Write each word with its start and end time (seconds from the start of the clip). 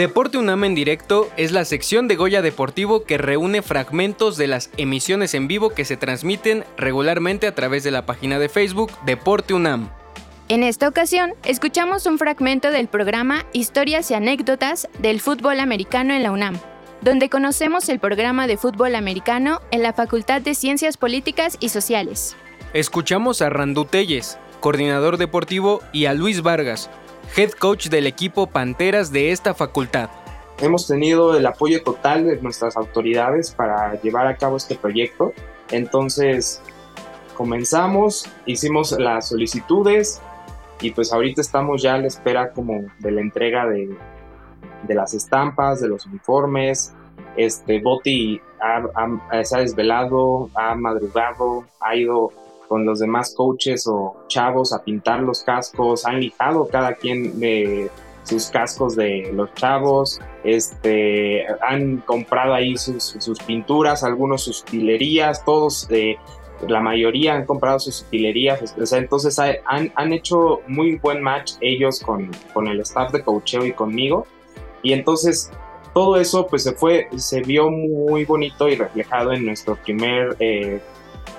Deporte 0.00 0.38
UNAM 0.38 0.64
en 0.64 0.74
directo 0.74 1.28
es 1.36 1.52
la 1.52 1.66
sección 1.66 2.08
de 2.08 2.16
Goya 2.16 2.40
Deportivo 2.40 3.04
que 3.04 3.18
reúne 3.18 3.60
fragmentos 3.60 4.38
de 4.38 4.46
las 4.46 4.70
emisiones 4.78 5.34
en 5.34 5.46
vivo 5.46 5.74
que 5.74 5.84
se 5.84 5.98
transmiten 5.98 6.64
regularmente 6.78 7.46
a 7.46 7.54
través 7.54 7.84
de 7.84 7.90
la 7.90 8.06
página 8.06 8.38
de 8.38 8.48
Facebook 8.48 8.90
Deporte 9.04 9.52
UNAM. 9.52 9.90
En 10.48 10.62
esta 10.62 10.88
ocasión, 10.88 11.34
escuchamos 11.44 12.06
un 12.06 12.16
fragmento 12.16 12.70
del 12.70 12.88
programa 12.88 13.44
Historias 13.52 14.10
y 14.10 14.14
anécdotas 14.14 14.88
del 15.00 15.20
fútbol 15.20 15.60
americano 15.60 16.14
en 16.14 16.22
la 16.22 16.32
UNAM, 16.32 16.58
donde 17.02 17.28
conocemos 17.28 17.90
el 17.90 17.98
programa 17.98 18.46
de 18.46 18.56
fútbol 18.56 18.94
americano 18.94 19.60
en 19.70 19.82
la 19.82 19.92
Facultad 19.92 20.40
de 20.40 20.54
Ciencias 20.54 20.96
Políticas 20.96 21.58
y 21.60 21.68
Sociales. 21.68 22.36
Escuchamos 22.72 23.42
a 23.42 23.50
Randú 23.50 23.84
Telles, 23.84 24.38
coordinador 24.60 25.18
deportivo, 25.18 25.82
y 25.92 26.06
a 26.06 26.14
Luis 26.14 26.40
Vargas, 26.40 26.88
head 27.36 27.52
coach 27.52 27.88
del 27.88 28.06
equipo 28.06 28.46
Panteras 28.46 29.12
de 29.12 29.30
esta 29.30 29.54
facultad. 29.54 30.10
Hemos 30.60 30.86
tenido 30.86 31.36
el 31.36 31.46
apoyo 31.46 31.82
total 31.82 32.26
de 32.26 32.36
nuestras 32.40 32.76
autoridades 32.76 33.52
para 33.52 34.00
llevar 34.00 34.26
a 34.26 34.36
cabo 34.36 34.56
este 34.56 34.74
proyecto. 34.74 35.32
Entonces, 35.70 36.60
comenzamos, 37.36 38.28
hicimos 38.46 38.92
las 38.92 39.28
solicitudes 39.28 40.20
y 40.80 40.90
pues 40.90 41.12
ahorita 41.12 41.40
estamos 41.40 41.82
ya 41.82 41.94
a 41.94 41.98
la 41.98 42.08
espera 42.08 42.52
como 42.52 42.84
de 42.98 43.10
la 43.10 43.20
entrega 43.20 43.66
de, 43.66 43.96
de 44.82 44.94
las 44.94 45.14
estampas, 45.14 45.80
de 45.80 45.88
los 45.88 46.06
uniformes. 46.06 46.92
Este, 47.36 47.80
Boti 47.80 48.40
se 49.42 49.56
ha 49.56 49.60
desvelado, 49.60 50.50
ha 50.54 50.74
madrugado, 50.74 51.64
ha 51.80 51.96
ido 51.96 52.32
con 52.70 52.86
los 52.86 53.00
demás 53.00 53.34
coaches 53.36 53.84
o 53.88 54.14
chavos 54.28 54.72
a 54.72 54.84
pintar 54.84 55.18
los 55.22 55.42
cascos, 55.42 56.06
han 56.06 56.20
lijado 56.20 56.68
cada 56.68 56.94
quien 56.94 57.40
de 57.40 57.90
sus 58.22 58.46
cascos 58.46 58.94
de 58.94 59.28
los 59.34 59.52
chavos, 59.54 60.20
este, 60.44 61.46
han 61.62 61.96
comprado 61.96 62.54
ahí 62.54 62.76
sus, 62.76 63.18
pinturas, 63.44 64.04
algunos 64.04 64.44
sus 64.44 64.62
utilerías, 64.62 65.44
todos, 65.44 65.88
eh, 65.90 66.16
la 66.68 66.78
mayoría 66.78 67.34
han 67.34 67.44
comprado 67.44 67.80
sus 67.80 68.02
utilerías, 68.02 68.62
entonces 68.92 69.36
han, 69.40 69.90
han, 69.96 70.12
hecho 70.12 70.60
muy 70.68 70.94
buen 70.94 71.20
match 71.22 71.54
ellos 71.60 71.98
con, 71.98 72.30
con 72.54 72.68
el 72.68 72.78
staff 72.82 73.10
de 73.10 73.24
coacheo 73.24 73.66
y 73.66 73.72
conmigo, 73.72 74.28
y 74.84 74.92
entonces 74.92 75.50
todo 75.92 76.20
eso 76.20 76.46
pues 76.46 76.62
se 76.62 76.72
fue, 76.74 77.08
se 77.16 77.40
vio 77.42 77.68
muy 77.68 78.24
bonito 78.24 78.68
y 78.68 78.76
reflejado 78.76 79.32
en 79.32 79.44
nuestro 79.44 79.74
primer 79.74 80.36
eh, 80.38 80.80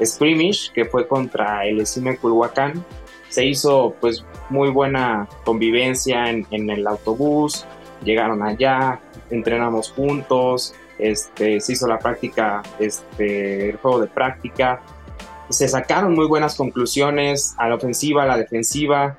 scrimmage 0.03 0.71
que 0.73 0.85
fue 0.85 1.07
contra 1.07 1.65
el 1.65 1.81
Esime 1.81 2.17
Culhuacán. 2.17 2.85
Se 3.29 3.45
hizo 3.45 3.95
pues 4.01 4.25
muy 4.49 4.69
buena 4.69 5.27
convivencia 5.45 6.29
en, 6.29 6.69
el 6.69 6.85
autobús, 6.85 7.65
llegaron 8.03 8.43
allá, 8.43 8.99
entrenamos 9.29 9.91
juntos, 9.91 10.73
este, 10.99 11.61
se 11.61 11.73
hizo 11.73 11.87
la 11.87 11.97
práctica, 11.97 12.61
este, 12.77 13.69
el 13.69 13.77
juego 13.77 14.01
de 14.01 14.07
práctica, 14.07 14.81
se 15.49 15.67
sacaron 15.67 16.13
muy 16.13 16.27
buenas 16.27 16.55
conclusiones 16.55 17.55
a 17.57 17.69
la 17.69 17.75
ofensiva, 17.75 18.23
a 18.23 18.25
la 18.25 18.37
defensiva. 18.37 19.17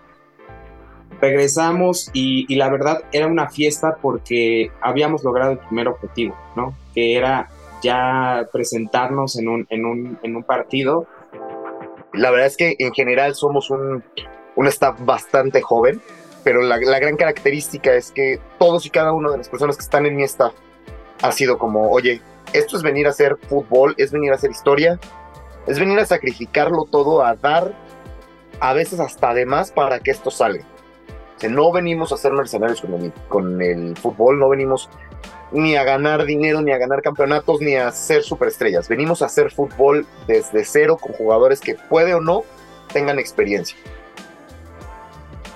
Regresamos 1.20 2.10
y, 2.12 2.46
y, 2.52 2.56
la 2.56 2.68
verdad 2.68 3.04
era 3.12 3.28
una 3.28 3.48
fiesta 3.48 3.96
porque 4.00 4.72
habíamos 4.80 5.22
logrado 5.22 5.52
el 5.52 5.58
primer 5.58 5.88
objetivo, 5.88 6.36
¿no? 6.56 6.74
Que 6.94 7.16
era 7.16 7.48
ya 7.82 8.48
presentarnos 8.52 9.38
en 9.38 9.48
un, 9.48 9.66
en 9.70 9.84
un, 9.84 10.18
en 10.22 10.36
un 10.36 10.42
partido. 10.44 11.06
La 12.12 12.30
verdad 12.30 12.46
es 12.46 12.56
que 12.56 12.76
en 12.78 12.92
general 12.92 13.34
somos 13.34 13.70
un, 13.70 14.04
un 14.56 14.66
staff 14.68 14.98
bastante 15.04 15.60
joven, 15.60 16.00
pero 16.44 16.62
la, 16.62 16.78
la, 16.78 16.98
gran 16.98 17.16
característica 17.16 17.94
es 17.94 18.12
que 18.12 18.40
todos 18.58 18.86
y 18.86 18.90
cada 18.90 19.12
una 19.12 19.30
de 19.30 19.38
las 19.38 19.48
personas 19.48 19.76
que 19.76 19.82
están 19.82 20.06
en 20.06 20.16
mi 20.16 20.22
staff 20.24 20.52
ha 21.22 21.32
sido 21.32 21.58
como, 21.58 21.90
oye, 21.90 22.20
esto 22.52 22.76
es 22.76 22.82
venir 22.82 23.06
a 23.06 23.10
hacer 23.10 23.36
fútbol, 23.48 23.94
es 23.96 24.12
venir 24.12 24.32
a 24.32 24.34
hacer 24.34 24.50
historia, 24.50 24.98
es 25.66 25.78
venir 25.78 25.98
a 25.98 26.06
sacrificarlo 26.06 26.84
todo, 26.90 27.24
a 27.24 27.34
dar 27.34 27.72
a 28.60 28.72
veces 28.74 29.00
hasta 29.00 29.34
de 29.34 29.46
más 29.46 29.72
para 29.72 30.00
que 30.00 30.10
esto 30.10 30.30
salga. 30.30 30.64
O 31.44 31.48
no 31.48 31.72
venimos 31.72 32.12
a 32.12 32.16
ser 32.16 32.32
mercenarios 32.32 32.80
con 32.80 32.94
el, 32.94 33.12
con 33.28 33.62
el 33.62 33.96
fútbol, 33.96 34.38
no 34.38 34.48
venimos 34.48 34.88
ni 35.52 35.76
a 35.76 35.84
ganar 35.84 36.24
dinero, 36.24 36.62
ni 36.62 36.72
a 36.72 36.78
ganar 36.78 37.02
campeonatos, 37.02 37.60
ni 37.60 37.76
a 37.76 37.90
ser 37.92 38.22
superestrellas. 38.22 38.88
Venimos 38.88 39.22
a 39.22 39.26
hacer 39.26 39.50
fútbol 39.50 40.06
desde 40.26 40.64
cero 40.64 40.98
con 41.00 41.12
jugadores 41.12 41.60
que 41.60 41.74
puede 41.74 42.14
o 42.14 42.20
no 42.20 42.44
tengan 42.92 43.18
experiencia. 43.18 43.76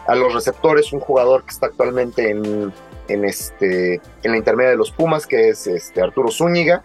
A 0.06 0.14
los 0.14 0.32
receptores, 0.34 0.92
un 0.92 1.00
jugador 1.00 1.44
que 1.44 1.50
está 1.50 1.66
actualmente 1.66 2.30
en, 2.30 2.72
en, 3.08 3.24
este, 3.24 4.00
en 4.22 4.30
la 4.30 4.36
intermedia 4.36 4.70
de 4.70 4.76
los 4.76 4.90
Pumas, 4.90 5.26
que 5.26 5.48
es 5.48 5.66
este, 5.66 6.00
Arturo 6.00 6.30
Zúñiga, 6.30 6.82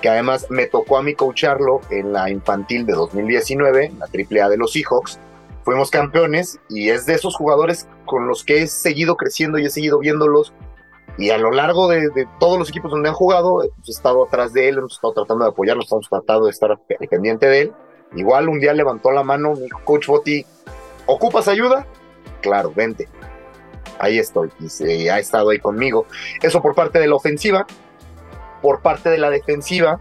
que 0.00 0.08
además 0.08 0.46
me 0.50 0.66
tocó 0.66 0.98
a 0.98 1.02
mí 1.02 1.14
coacharlo 1.14 1.80
en 1.90 2.12
la 2.12 2.30
infantil 2.30 2.84
de 2.86 2.94
2019, 2.94 3.86
en 3.86 3.98
la 3.98 4.06
AAA 4.06 4.48
de 4.48 4.56
los 4.56 4.72
Seahawks. 4.72 5.20
Fuimos 5.64 5.90
campeones 5.90 6.58
y 6.68 6.88
es 6.88 7.06
de 7.06 7.14
esos 7.14 7.36
jugadores 7.36 7.86
con 8.04 8.26
los 8.26 8.42
que 8.42 8.62
he 8.62 8.66
seguido 8.66 9.16
creciendo 9.16 9.58
y 9.58 9.66
he 9.66 9.70
seguido 9.70 10.00
viéndolos 10.00 10.52
y 11.18 11.30
a 11.30 11.38
lo 11.38 11.50
largo 11.50 11.88
de, 11.88 12.26
todos 12.38 12.58
los 12.58 12.70
equipos 12.70 12.90
donde 12.90 13.08
han 13.08 13.14
jugado, 13.14 13.62
hemos 13.62 13.88
estado 13.88 14.24
atrás 14.24 14.52
de 14.52 14.68
él, 14.68 14.78
hemos 14.78 14.94
estado 14.94 15.12
tratando 15.12 15.44
de 15.44 15.50
apoyarlo, 15.50 15.82
estamos 15.82 16.08
tratando 16.08 16.46
de 16.46 16.50
estar 16.50 16.78
pendiente 17.10 17.46
de 17.46 17.60
él. 17.62 17.72
Igual 18.14 18.48
un 18.48 18.60
día 18.60 18.72
levantó 18.72 19.10
la 19.10 19.22
mano, 19.22 19.54
dijo, 19.54 19.80
Coach 19.84 20.06
Boti, 20.06 20.44
¿ocupas 21.06 21.48
ayuda? 21.48 21.86
Claro, 22.40 22.72
vente. 22.74 23.08
Ahí 23.98 24.18
estoy, 24.18 24.50
y 24.80 25.08
ha 25.08 25.18
estado 25.18 25.50
ahí 25.50 25.58
conmigo. 25.58 26.06
Eso 26.40 26.62
por 26.62 26.74
parte 26.74 26.98
de 26.98 27.06
la 27.06 27.14
ofensiva. 27.14 27.66
Por 28.60 28.80
parte 28.80 29.10
de 29.10 29.18
la 29.18 29.28
defensiva, 29.28 30.00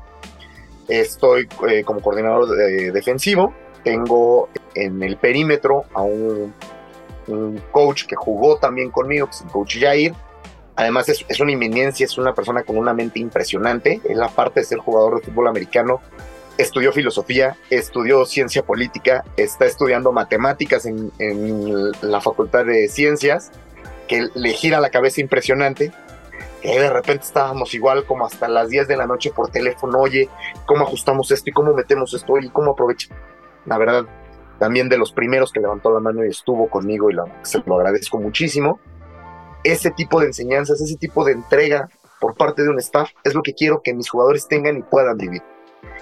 estoy 0.87 1.47
eh, 1.67 1.83
como 1.83 2.01
coordinador 2.01 2.47
defensivo. 2.93 3.53
Tengo 3.83 4.49
en 4.75 5.01
el 5.03 5.17
perímetro 5.17 5.85
a 5.93 6.03
un, 6.03 6.53
un 7.27 7.61
coach 7.71 8.05
que 8.05 8.15
jugó 8.15 8.57
también 8.57 8.91
conmigo, 8.91 9.27
que 9.27 9.31
es 9.31 9.41
el 9.41 9.47
coach 9.47 9.79
Jair 9.79 10.13
Además 10.81 11.07
es, 11.09 11.23
es, 11.29 11.39
una 11.39 11.51
inminencia, 11.51 12.05
es 12.05 12.17
una 12.17 12.33
persona 12.33 12.63
con 12.63 12.75
una 12.75 12.91
mente 12.91 13.19
impresionante. 13.19 14.01
En 14.03 14.17
la 14.17 14.29
parte 14.29 14.61
de 14.61 14.65
ser 14.65 14.79
jugador 14.79 15.19
de 15.19 15.27
fútbol 15.27 15.47
americano, 15.47 16.01
estudió 16.57 16.91
filosofía, 16.91 17.55
estudió 17.69 18.25
ciencia 18.25 18.63
política, 18.63 19.23
está 19.37 19.65
estudiando 19.65 20.11
matemáticas 20.11 20.87
en, 20.87 21.11
en 21.19 21.91
la 22.01 22.19
Facultad 22.19 22.65
de 22.65 22.87
Ciencias, 22.87 23.51
que 24.07 24.29
le 24.33 24.53
gira 24.53 24.79
la 24.79 24.89
cabeza 24.89 25.21
impresionante. 25.21 25.91
Que 26.63 26.79
de 26.79 26.89
repente 26.89 27.25
estábamos 27.25 27.75
igual 27.75 28.03
como 28.05 28.25
hasta 28.25 28.47
las 28.47 28.69
10 28.69 28.87
de 28.87 28.97
la 28.97 29.05
noche 29.05 29.29
por 29.29 29.51
teléfono, 29.51 29.99
oye, 29.99 30.29
¿cómo 30.65 30.83
ajustamos 30.83 31.29
esto 31.29 31.51
y 31.51 31.53
cómo 31.53 31.75
metemos 31.75 32.11
esto 32.15 32.39
y 32.39 32.49
cómo 32.49 32.71
aprovecha? 32.71 33.13
La 33.67 33.77
verdad, 33.77 34.05
también 34.57 34.89
de 34.89 34.97
los 34.97 35.11
primeros 35.11 35.51
que 35.51 35.59
levantó 35.59 35.91
la 35.91 35.99
mano 35.99 36.25
y 36.25 36.29
estuvo 36.29 36.67
conmigo 36.71 37.11
y 37.11 37.15
se 37.43 37.61
lo 37.67 37.75
agradezco 37.75 38.19
muchísimo 38.19 38.79
ese 39.63 39.91
tipo 39.91 40.19
de 40.19 40.27
enseñanzas, 40.27 40.81
ese 40.81 40.95
tipo 40.95 41.23
de 41.23 41.33
entrega 41.33 41.89
por 42.19 42.35
parte 42.35 42.61
de 42.61 42.69
un 42.69 42.79
staff 42.79 43.09
es 43.23 43.33
lo 43.33 43.41
que 43.41 43.53
quiero 43.53 43.81
que 43.81 43.93
mis 43.93 44.09
jugadores 44.09 44.47
tengan 44.47 44.77
y 44.77 44.81
puedan 44.83 45.17
vivir. 45.17 45.41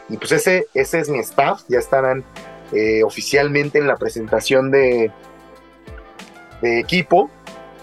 Y 0.09 0.17
pues 0.17 0.31
ese, 0.31 0.67
ese 0.73 0.99
es 0.99 1.09
mi 1.09 1.19
staff, 1.19 1.63
ya 1.67 1.79
estarán 1.79 2.23
eh, 2.71 3.03
oficialmente 3.03 3.79
en 3.79 3.87
la 3.87 3.95
presentación 3.95 4.71
de, 4.71 5.11
de 6.61 6.79
equipo, 6.79 7.29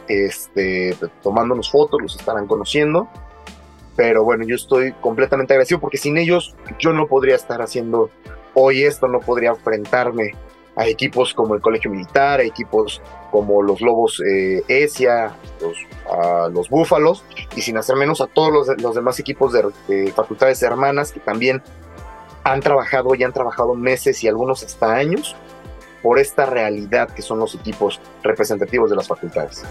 este, 0.08 0.96
tomándonos 1.22 1.70
fotos, 1.70 2.00
los 2.00 2.16
estarán 2.16 2.46
conociendo. 2.46 3.08
Pero 3.96 4.24
bueno, 4.24 4.44
yo 4.44 4.56
estoy 4.56 4.92
completamente 4.92 5.54
agradecido 5.54 5.80
porque 5.80 5.96
sin 5.96 6.18
ellos 6.18 6.54
yo 6.78 6.92
no 6.92 7.06
podría 7.06 7.34
estar 7.34 7.62
haciendo 7.62 8.10
hoy 8.52 8.84
esto, 8.84 9.08
no 9.08 9.20
podría 9.20 9.50
enfrentarme 9.50 10.34
a 10.76 10.86
equipos 10.86 11.32
como 11.32 11.54
el 11.54 11.60
Colegio 11.62 11.90
Militar, 11.90 12.40
a 12.40 12.42
equipos 12.44 13.00
como 13.30 13.62
los 13.62 13.80
Lobos 13.80 14.20
eh, 14.20 14.62
ESIA, 14.68 15.34
los, 15.60 15.76
a 16.10 16.48
los 16.48 16.68
Búfalos, 16.68 17.24
y 17.56 17.62
sin 17.62 17.78
hacer 17.78 17.96
menos 17.96 18.20
a 18.20 18.26
todos 18.26 18.52
los, 18.52 18.82
los 18.82 18.94
demás 18.94 19.18
equipos 19.18 19.52
de, 19.52 20.12
facultades 20.12 20.62
hermanas 20.62 21.12
que 21.12 21.20
también 21.20 21.62
han 22.44 22.60
trabajado 22.60 23.14
y 23.14 23.24
han 23.24 23.32
trabajado 23.32 23.74
meses 23.74 24.22
y 24.22 24.28
algunos 24.28 24.62
hasta 24.62 24.94
años 24.94 25.34
por 26.02 26.18
esta 26.18 26.46
realidad 26.46 27.08
que 27.08 27.22
son 27.22 27.38
los 27.40 27.54
equipos 27.54 28.00
representativos 28.22 28.90
de 28.90 28.96
las 28.96 29.08
facultades. 29.08 29.64